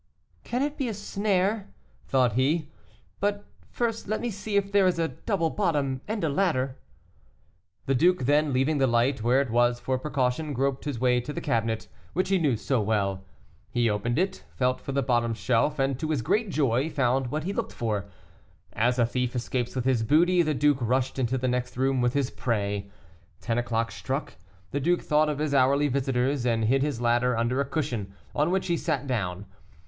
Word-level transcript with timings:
"Can 0.43 0.63
it 0.63 0.77
be 0.77 0.87
a 0.87 0.95
snare?" 0.95 1.71
thought 2.07 2.33
he; 2.33 2.69
"but 3.19 3.45
first 3.69 4.07
let 4.07 4.19
me 4.19 4.31
see 4.31 4.55
if 4.57 4.71
there 4.71 4.87
is 4.87 4.97
a 4.97 5.09
double 5.09 5.51
bottom 5.51 6.01
and 6.07 6.23
a 6.23 6.27
ladder." 6.29 6.79
The 7.85 7.93
duke 7.93 8.21
then, 8.25 8.51
leaving 8.51 8.79
the 8.79 8.87
light 8.87 9.21
where 9.21 9.41
it 9.41 9.51
was 9.51 9.79
for 9.79 9.99
precaution, 9.99 10.53
groped 10.53 10.85
his 10.85 10.97
way 10.99 11.21
to 11.21 11.31
the 11.31 11.39
cabinet, 11.39 11.87
which 12.13 12.29
he 12.29 12.39
knew 12.39 12.57
so 12.57 12.81
well. 12.81 13.23
He 13.69 13.91
opened 13.91 14.17
it, 14.17 14.43
felt 14.55 14.81
for 14.81 14.91
the 14.91 15.03
bottom 15.03 15.35
shelf, 15.35 15.77
and, 15.77 15.99
to 15.99 16.09
his 16.09 16.23
great 16.23 16.49
joy, 16.49 16.89
found 16.89 17.27
what 17.27 17.43
he 17.43 17.53
looked 17.53 17.71
for. 17.73 18.09
As 18.73 18.97
a 18.97 19.05
thief 19.05 19.35
escapes 19.35 19.75
with 19.75 19.85
his 19.85 20.01
booty, 20.01 20.41
the 20.41 20.55
duke 20.55 20.79
rushed 20.81 21.19
into 21.19 21.37
the 21.37 21.47
next 21.47 21.77
room 21.77 22.01
with 22.01 22.13
his 22.13 22.31
prey. 22.31 22.89
Ten 23.39 23.59
o'clock 23.59 23.91
struck; 23.91 24.33
the 24.71 24.79
duke 24.79 25.03
thought 25.03 25.29
of 25.29 25.37
his 25.37 25.53
hourly 25.53 25.89
visitors, 25.89 26.43
and 26.43 26.65
hid 26.65 26.81
his 26.81 26.99
ladder 26.99 27.37
under 27.37 27.61
a 27.61 27.65
cushion, 27.65 28.15
on 28.33 28.49
which 28.49 28.65
he 28.65 28.77
sat 28.77 29.05
down. 29.05 29.45